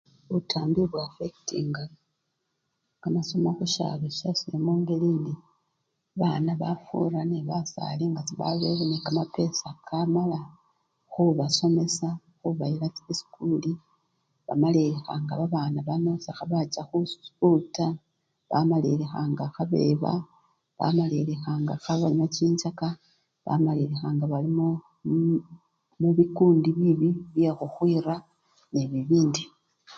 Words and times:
Butambi 0.33 0.81
bu-affectinga 0.91 1.81
kamasomo 3.01 3.49
khusyalo 3.57 4.05
syase 4.17 4.45
mungeli 4.65 5.07
indi 5.15 5.33
babana 6.19 6.51
bafura 6.61 7.19
basali 7.49 8.03
nga 8.11 8.21
sebabele 8.27 8.83
nekamapesa 8.87 9.69
kamala 9.87 10.39
khubasomesya 11.11 12.09
khubayila 12.39 12.87
esikuli, 13.11 13.71
bamalilikha 14.45 15.13
nga 15.23 15.33
babana 15.39 15.79
bano 15.87 16.11
sekhebacha 16.23 16.81
esikuli 16.99 17.65
taa, 17.75 17.99
bamalilisa 18.49 19.19
nga 19.31 19.45
khabeba, 19.55 20.13
bamalilikha 20.77 21.51
nga 21.61 21.75
khebanywa 21.83 22.25
chinchaka 22.35 22.87
bamalilikha 23.45 24.07
nga 24.15 24.25
bali 24.31 24.49
mu! 24.57 24.67
mubikundi 26.01 26.69
bibii 26.79 27.19
byekhukhwira 27.33 28.15
nende 28.71 28.91
bibindi. 28.99 29.43